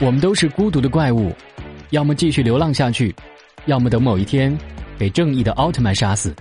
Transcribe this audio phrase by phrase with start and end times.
[0.00, 1.30] 我们都是孤独的怪物，
[1.90, 3.14] 要么继续流浪下去，
[3.66, 4.56] 要么等某一天
[4.96, 6.34] 被正义的奥特曼杀死。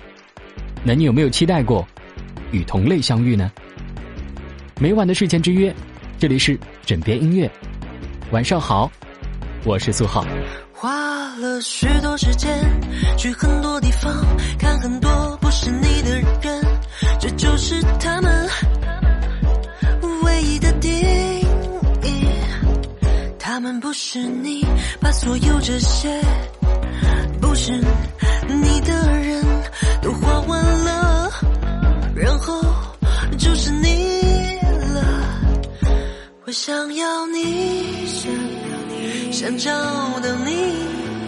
[0.81, 1.85] 那你有没有期待过
[2.51, 3.51] 与同类相遇呢？
[4.79, 5.75] 每晚的睡前之约，
[6.17, 7.51] 这里是枕边音乐。
[8.31, 8.89] 晚上好，
[9.65, 10.25] 我是苏浩。
[10.71, 12.49] 花了许多时间，
[13.17, 14.09] 去很多地方，
[14.57, 16.65] 看很多不是你的人，
[17.19, 18.47] 这就是他们
[23.89, 24.63] 不是你，
[25.01, 26.21] 把所有这些
[27.41, 27.71] 不是
[28.47, 29.43] 你的人
[29.99, 31.31] 都花完了，
[32.15, 32.61] 然后
[33.39, 34.59] 就是你
[34.93, 35.01] 了。
[36.45, 39.71] 我想要你，想要你，想找
[40.19, 40.75] 到你，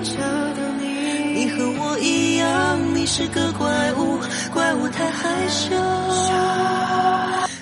[0.04, 0.86] 找到你。
[1.34, 4.20] 你和我一样，你是个怪物，
[4.54, 5.76] 怪物太害羞，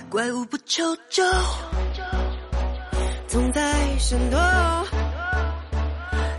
[0.10, 1.24] 怪物不求救，
[3.40, 3.62] 总在
[3.98, 4.38] 闪躲，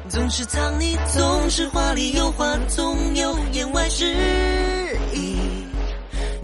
[0.07, 4.05] 总是藏匿，总是话里有话，总有言外之
[5.15, 5.39] 意。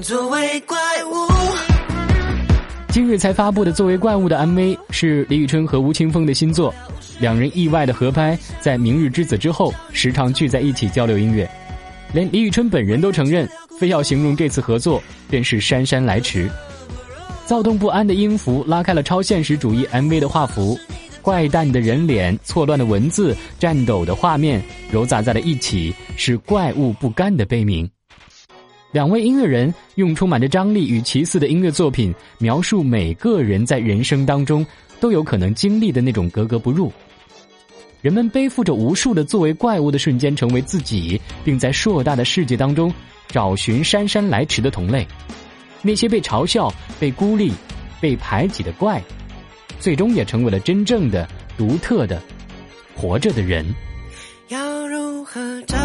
[0.00, 1.28] 作为怪物。
[2.88, 6.74] 今日才发布的作为怪物的 MV 是李宇春和吴青峰的新作，
[7.20, 11.46] 两人意外的合拍，在《明日之子》之后时常聚在一起交流音乐，
[12.14, 13.46] 连李宇春本人都承认，
[13.78, 16.50] 非要形容这次合作便是姗姗来迟。
[17.46, 20.76] 躁动不安的音符拉开了超现实主义 MV 的画幅，
[21.22, 27.88] 怪诞的人脸、错乱的文字、颤抖的画面揉杂在了一起，是怪物不甘的悲鸣。
[28.90, 34.66] 两位音乐人用充满着张力与奇思的音乐作品，描述每个人在人生当中
[34.98, 36.92] 都有可能经历的那种格格不入。
[38.02, 42.92] 人们背负着无数的作为怪物的瞬间，成为自己，并在硕大的世界当中
[43.28, 45.06] 找寻姗姗来迟的同类。
[45.82, 47.52] 那些被嘲笑、被孤立、
[48.00, 49.02] 被排挤的怪，
[49.78, 52.20] 最终也成为了真正的、独特的、
[52.94, 53.64] 活着的人。
[54.48, 55.76] 要如何找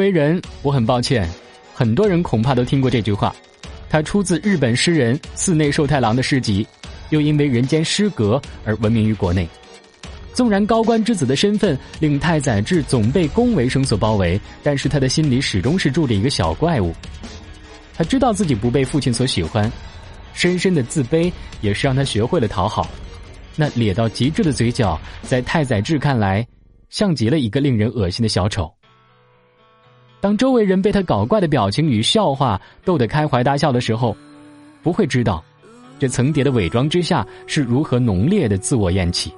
[0.00, 1.28] 为人，我很抱歉，
[1.74, 3.36] 很多人恐怕都听过这句话。
[3.90, 6.66] 它出自日本诗人寺内寿太郎的诗集，
[7.10, 9.46] 又因为人间失格而闻名于国内。
[10.32, 16.94] 纵然高官之子的身份令太宰治总被恭维声所包围，但是他的心里始终是住着一个小怪物。
[17.94, 19.70] 他知道自己不被父亲所喜欢，
[20.32, 21.30] 深深的自卑
[21.60, 22.88] 也是让他学会了讨好。
[23.54, 26.46] 那咧到极致的嘴角，在太宰治看来，
[26.88, 28.72] 像极了一个令人恶心的小丑。
[30.20, 34.14] 当周围人被他搞怪的表情与笑话逗得开怀大笑的时候，
[34.82, 35.42] 不会知道，
[35.98, 39.32] 这层叠的伪装之下是如何浓烈的自我厌弃。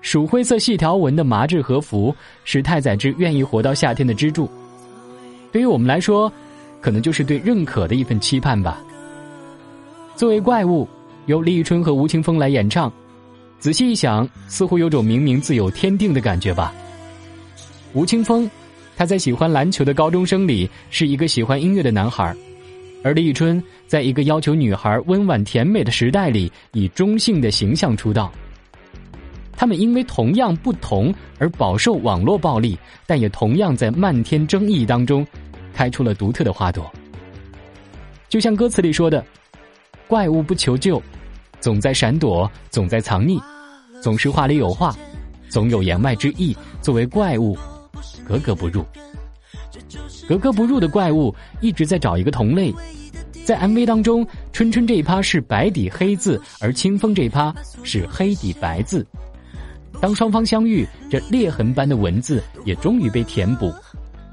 [0.00, 2.14] 鼠灰色细条纹的麻质和服
[2.44, 4.50] 是太宰治愿意活到夏天的支柱。
[5.52, 6.30] 对于我们来说，
[6.80, 8.80] 可能就是对认可的一份期盼吧。
[10.16, 10.88] 作为怪物，
[11.26, 12.92] 由李宇春和吴青峰来演唱，
[13.60, 16.74] 仔细一想，似乎有种冥冥自有天定的感觉吧。
[17.92, 18.50] 吴青峰。
[18.96, 22.34] 他在喜欢篮球的高中生里是一个喜欢音乐的男孩，
[23.04, 28.32] 而李宇春在一个要求女孩温婉甜美的时代里以中性的形象出道。
[29.54, 35.26] 他们因为同样不同而饱受网络暴力，但也同样在漫天争议当中
[35.74, 36.90] 开出了独特的花朵。
[38.30, 39.22] 就像歌词里说的
[40.08, 41.02] ：“怪物不求救，
[41.60, 43.38] 总在闪躲，总在藏匿，
[44.02, 44.96] 总是话里有话，
[45.50, 46.56] 总有言外之意。
[46.80, 47.56] 作为怪物。”
[48.26, 48.84] 格格不入，
[50.28, 52.74] 格格不入的怪物一直在找一个同类。
[53.44, 59.06] 在 MV 当中，春春这一趴是白底黑字，而清风这一趴是黑底白字。
[60.00, 63.72] 当双方相遇，这裂痕般的文字也终于被填补。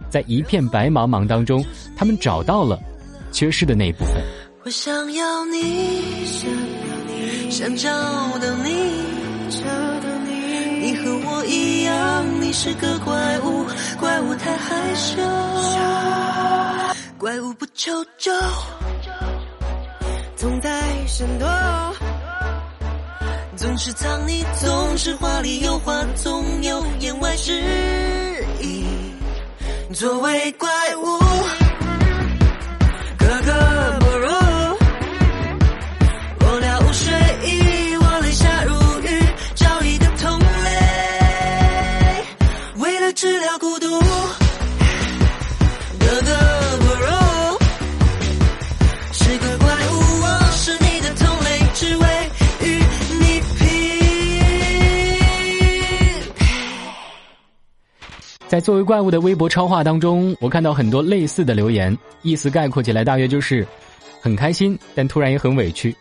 [0.10, 1.63] 在一片白茫茫当中，
[1.96, 2.80] 他们找到了
[3.31, 4.16] 缺失的那一部分。
[4.66, 6.57] 我想要你，想要
[7.07, 7.89] 你，想找
[8.39, 8.69] 到你，
[9.50, 10.34] 找到你。
[10.81, 13.16] 你和我一样，你是个怪，
[14.44, 15.22] 太害羞，
[17.18, 18.30] 怪物不求救。
[20.36, 20.69] 总在
[21.07, 21.48] 闪躲，
[23.56, 27.54] 总是藏匿，总是话里有话，总有言外之
[28.60, 28.84] 意。
[29.94, 31.19] 作为怪物，
[33.18, 34.28] 格格不入。
[36.42, 37.13] 我了无睡
[37.48, 38.74] 意，我泪下如
[39.07, 39.07] 雨，
[39.56, 42.25] 找一个同类，
[42.80, 43.88] 为了治疗孤独，
[58.54, 63.66] 在作为怪物的微博超话当中，我看到很多类似的留言，意思概括起来大约就是：
[64.22, 65.96] 很开心，但突然也很委屈，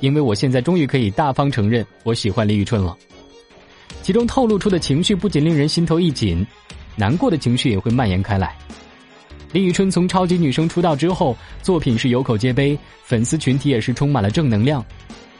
[0.00, 2.98] 因为我现在终于可以大方承认我喜欢李宇春了。
[4.02, 6.44] 其中透露出的情绪不仅令人心头一紧，
[6.96, 8.52] 难过的情绪也会蔓延开来。
[9.52, 14.84] 李宇春从超级女声出道之后，作品是有口皆碑，粉丝群体也是充满了正能量。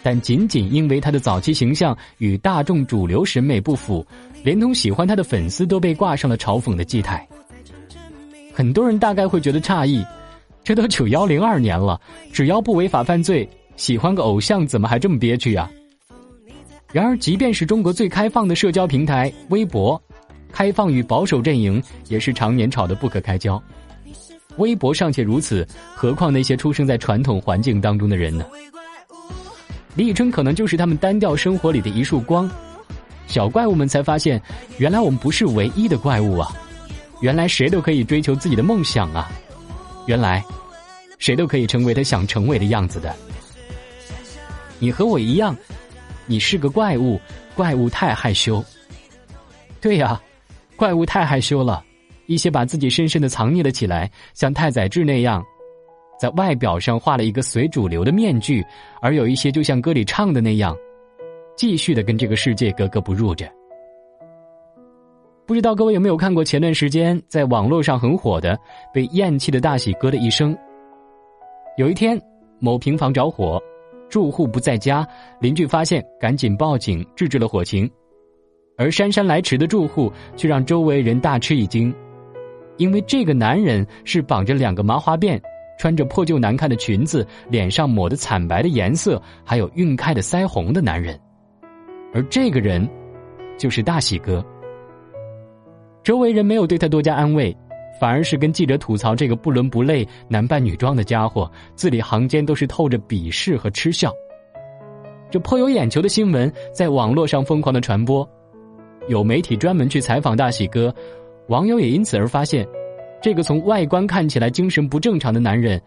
[0.05, 4.07] 但仅仅因为她的早期形象与大众主流审美不符，
[4.43, 7.27] 连同喜欢他的粉丝都被挂上了嘲讽的祭台。
[8.53, 10.05] 很多人大概会觉得诧异，
[10.63, 12.01] 这都九幺零二年了，
[12.33, 15.71] 只要不违法犯罪，喜欢个偶像怎么还这么憋屈啊？
[16.93, 20.01] 然而，即便是中国最开放的社交平台微博，
[20.53, 23.63] 开放与保守阵营也是常年吵得不可开交。
[24.59, 28.45] 微博尚且如此，何况那些出生在传统环境当中的人呢？
[29.95, 32.51] 李宇春可能就是他们单调生活里的一束光，
[33.33, 34.39] 小怪物们才发现，
[34.77, 36.55] 原来我们不是唯一的怪物啊！
[37.23, 39.33] 原来谁都可以追求自己的梦想啊！
[40.07, 40.45] 原来，
[41.19, 43.17] 谁都可以成为他想成为的样子的。
[44.79, 45.57] 你和我一样，
[46.27, 47.19] 你是个怪物，
[47.55, 48.63] 怪物太害羞。
[49.81, 50.21] 对呀，
[50.77, 51.83] 怪物太害羞了。
[52.27, 55.43] 一些把自己深深的藏匿了起来，像太宰治那样，
[56.21, 58.63] 在外表上画了一个随主流的面具；
[59.01, 60.77] 而有一些就像歌里唱的那样，
[61.57, 63.51] 继续的跟这个世界格格不入着。
[65.45, 68.59] 不知道各位有没有看过前段时间在网络上很火的
[68.95, 70.57] 被厌弃的大喜哥的一生？
[71.77, 72.21] 有一天，
[72.59, 73.61] 某平房着火，
[74.09, 75.07] 住户不在家，
[75.41, 77.91] 邻居发现，赶紧报警制止了火情，
[78.79, 81.95] 而姗姗来迟的住户却让周围人大吃一惊。
[82.79, 85.41] 因为这个男人是绑着两个麻花辫，
[85.79, 91.19] 穿着破旧难看的裙子，脸上抹的惨白的颜色，还有晕开的腮红的男人，
[92.13, 92.89] 而这个人，
[93.59, 94.45] 就是大喜哥。
[96.03, 97.57] 周围人没有对他多加安慰，
[98.01, 104.13] 反而是跟记者吐槽这个不伦不类、男扮女装的家伙，字里行间都是透着鄙视和嗤笑。
[105.31, 108.29] 这颇有眼球的新闻在网络上疯狂的传播，
[109.09, 110.95] 有媒体专门去采访大喜哥。
[111.49, 112.67] 网友也因此而发现，
[113.23, 115.81] 这个从外观看起来精神不正常的男人，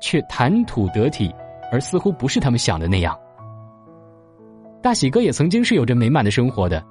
[0.00, 1.30] 却谈吐得体，
[1.70, 3.16] 而似乎不是他们想的那样。
[4.82, 6.82] 大喜哥也曾经是有着美满的生活的，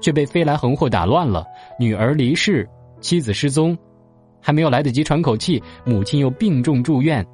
[0.00, 1.44] 却被飞来横祸打乱了。
[1.78, 2.68] 女儿离世，
[3.00, 3.76] 妻子失踪，
[4.40, 7.26] 还没有来得及喘口气，母亲又病重住院，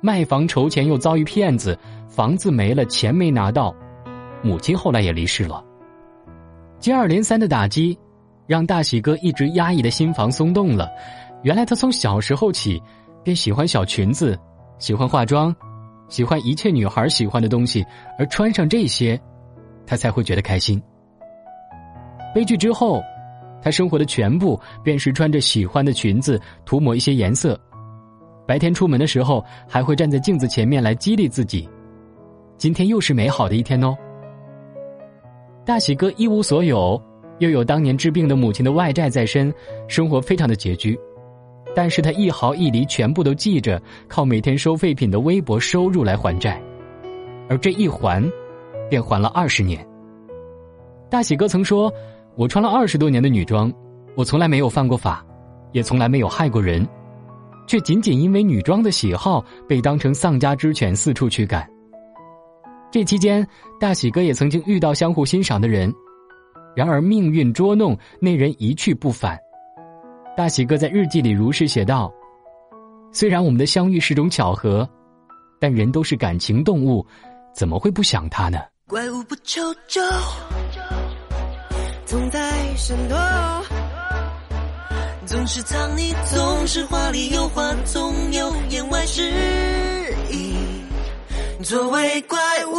[0.00, 1.78] 卖房筹钱又遭遇骗子，
[2.08, 3.74] 房子没了，钱没拿到，
[4.42, 5.64] 母亲后来也离世了。
[6.78, 7.98] 接二连三的打击。
[8.48, 10.88] 让大喜哥一直压抑的心房松动了。
[11.42, 12.80] 原来他从小时候起，
[13.24, 14.38] 便喜欢小裙子，
[14.78, 15.52] 喜欢化妆，
[16.08, 17.84] 喜欢一切女孩喜欢的东西，
[18.18, 19.20] 而穿上这些，
[19.86, 20.82] 他才会觉得开心。
[22.34, 23.02] 悲剧之后，
[23.62, 27.58] 他生活的全部便是穿着喜欢的裙子，涂抹一些颜色。
[28.46, 31.68] 白天出门的时候，还会站在镜子前面来激励自己
[32.58, 33.96] ：“今天又是美好的一天哦。”
[35.66, 37.00] 大喜哥一无所有。
[37.38, 39.52] 又有当年治病的母亲的外债在身，
[39.88, 40.98] 生活非常的拮据，
[41.76, 43.78] 但是他一毫一厘全部都记着，
[44.08, 46.58] 靠每天收废品的微薄收入来还债，
[47.50, 48.24] 而这一还，
[48.88, 49.86] 便还了二十年。
[51.10, 51.92] 大喜哥曾说
[52.34, 53.70] ：“我穿了二十多年的女装，
[54.14, 55.22] 我从来没有犯过法，
[55.72, 56.88] 也从来没有害过人，
[57.68, 61.68] 却仅仅因为女装的喜好，被当成丧家之犬四处驱赶。”
[62.90, 63.46] 这期间，
[63.78, 65.92] 大喜哥也曾经遇到相互欣赏的人。
[66.74, 69.38] 然而命运捉弄，那人一去不返。
[70.36, 72.12] 大喜哥在日记里如是写道
[73.10, 74.86] ：“虽然我们的相遇是种巧合，
[75.58, 77.04] 但人都是感情动物，
[77.54, 80.02] 怎么会不想他呢？”怪物不求救，
[82.04, 83.16] 总在闪躲，
[85.24, 89.22] 总是藏匿，总是话里有话，总有言外之
[90.30, 90.54] 意。
[91.64, 92.76] 作为怪物，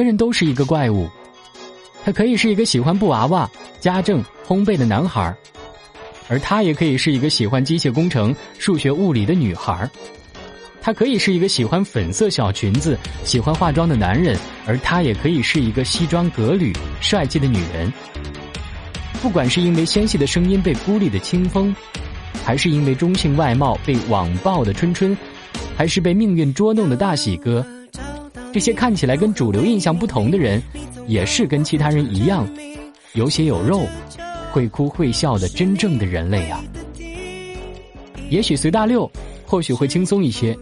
[0.00, 1.06] 个人都是一个怪物，
[2.02, 3.46] 他可以是一个喜欢布娃娃、
[3.80, 5.36] 家政、烘焙的男孩，
[6.26, 9.86] 而他也可以是一个喜欢机械工程、数学、物理的女孩。
[10.80, 17.92] 他可以是一个喜欢粉色小裙子、喜欢化妆的男人，而他也可以是一个西装革履、帅气的女人。
[19.20, 21.76] 不管是因为纤细的声音被孤立的清风，
[22.42, 25.14] 还是因为中性外貌被网暴的春春，
[25.76, 27.62] 还是被命运捉弄的大喜哥，
[28.52, 30.60] 这些看起来跟主流印象不同的人，
[31.06, 32.48] 也是跟其他人一样，
[33.12, 33.86] 有血有肉，
[34.50, 36.60] 会哭会笑的真正的人类啊！
[38.28, 39.10] 也许随大溜，
[39.46, 40.56] 或许会轻松一些。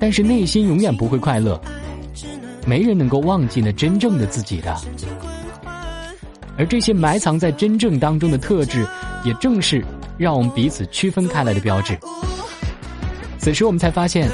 [0.00, 1.60] 但是内心永远不会快乐，
[2.64, 4.76] 没人能够忘记那真正的自己的。
[6.56, 8.86] 而这些埋藏在真正当中的特质，
[9.24, 9.84] 也正是
[10.16, 11.98] 让我们彼此区分开来的标志。
[13.38, 14.30] 此时我们才发现，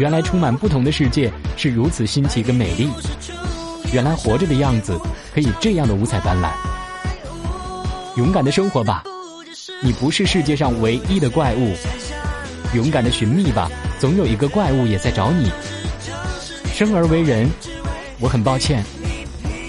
[0.00, 2.88] 原来充满不同的世界是如此新奇跟美丽。
[3.92, 4.98] 原来活着的样子
[5.34, 6.50] 可以这样的五彩斑斓。
[8.16, 9.04] 勇敢的生活吧，
[9.82, 11.74] 你不是世界上唯一的怪物。
[12.74, 15.52] 勇敢的寻觅吧，总有一个怪物也在找你。
[16.72, 17.46] 生而为人，
[18.20, 18.82] 我很抱歉；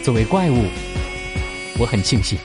[0.01, 0.63] 作为怪物，
[1.77, 2.39] 我很庆幸。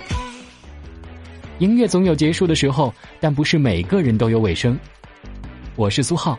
[1.60, 4.76] 音乐总有结束的时候，但不是每个人都有尾声。
[5.76, 6.36] 我是苏浩，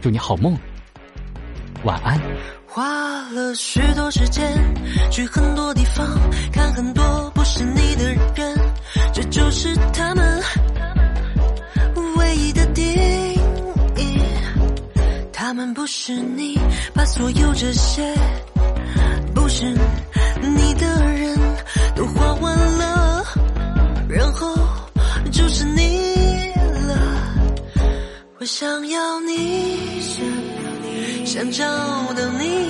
[0.00, 0.56] 祝你好梦，
[1.82, 2.20] 晚安。
[2.66, 4.46] 花了许多时间，
[5.10, 6.06] 去很多地方，
[6.52, 8.56] 看很多不是你的人，
[9.12, 10.40] 这就是他们
[12.16, 12.84] 唯一的定
[13.96, 14.20] 义。
[15.32, 16.56] 他们不是你，
[16.94, 18.14] 把所有这些
[19.34, 19.64] 不是
[20.40, 21.36] 你的人
[21.96, 23.24] 都花完了，
[24.08, 24.54] 然后
[25.32, 26.07] 就是你。
[28.48, 30.32] 想要你，想要
[30.82, 31.66] 你，想找
[32.14, 32.66] 到你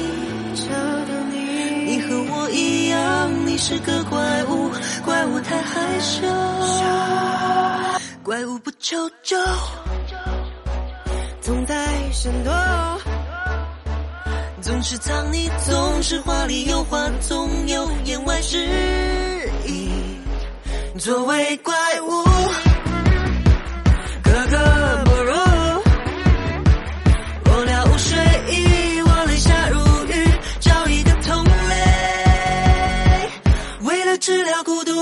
[0.57, 1.39] 找到你，
[1.87, 4.73] 你和我一样，你是个怪物，
[5.05, 6.27] 怪物太害羞，
[8.25, 9.37] 怪物不求救。
[11.41, 11.77] 总在
[12.11, 12.53] 闪躲，
[14.61, 18.67] 总是藏匿，总是话里有话，总有言外之
[19.65, 19.93] 意。
[20.99, 22.25] 作为怪物，
[34.29, 34.93] 治疗孤独。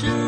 [0.00, 0.27] should